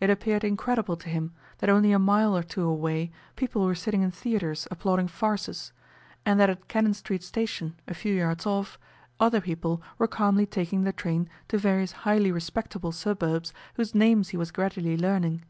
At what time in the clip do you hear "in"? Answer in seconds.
4.00-4.10